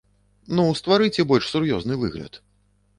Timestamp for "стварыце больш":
0.79-1.53